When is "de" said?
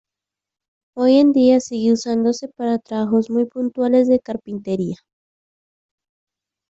4.07-4.19